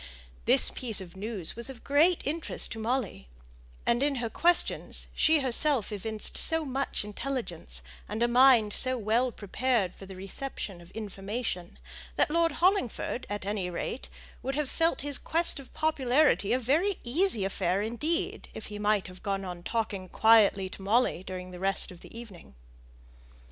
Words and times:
This 0.45 0.71
piece 0.71 0.99
of 0.99 1.15
news 1.15 1.55
was 1.55 1.69
of 1.69 1.83
great 1.83 2.21
interest 2.25 2.71
to 2.71 2.79
Molly; 2.79 3.27
and, 3.85 4.01
in 4.01 4.15
her 4.15 4.31
questions, 4.31 5.05
she 5.13 5.41
herself 5.41 5.91
evinced 5.91 6.39
so 6.39 6.65
much 6.65 7.03
intelligence, 7.05 7.83
and 8.09 8.23
a 8.23 8.27
mind 8.27 8.73
so 8.73 8.97
well 8.97 9.31
prepared 9.31 9.93
for 9.93 10.07
the 10.07 10.15
reception 10.15 10.81
of 10.81 10.89
information, 10.95 11.77
that 12.15 12.31
Lord 12.31 12.53
Hollingford 12.53 13.27
at 13.29 13.45
any 13.45 13.69
rate 13.69 14.09
would 14.41 14.55
have 14.55 14.71
felt 14.71 15.01
his 15.01 15.19
quest 15.19 15.59
of 15.59 15.71
popularity 15.75 16.51
a 16.51 16.57
very 16.57 16.97
easy 17.03 17.45
affair 17.45 17.83
indeed, 17.83 18.49
if 18.55 18.65
he 18.73 18.79
might 18.79 19.05
have 19.05 19.21
gone 19.21 19.45
on 19.45 19.61
talking 19.61 20.09
quietly 20.09 20.67
to 20.69 20.81
Molly 20.81 21.21
during 21.23 21.51
the 21.51 21.59
rest 21.59 21.91
of 21.91 21.99
the 21.99 22.17
evening. 22.19 22.55